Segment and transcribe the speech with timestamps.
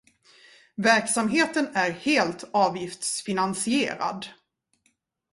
[0.77, 4.25] Verksamheten är helt avgiftsfinansierad.